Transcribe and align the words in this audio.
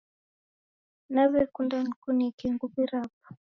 Naw'ekunda 1.13 1.75
nikuneke 1.83 2.45
nguw'I 2.53 2.83
rapo. 2.91 3.27